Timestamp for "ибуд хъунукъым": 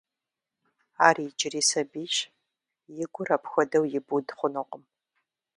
3.97-4.83